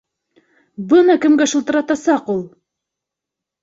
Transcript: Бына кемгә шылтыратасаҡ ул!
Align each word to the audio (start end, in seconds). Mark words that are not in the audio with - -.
Бына 0.93 1.19
кемгә 1.27 1.49
шылтыратасаҡ 1.53 2.37
ул! 2.39 2.45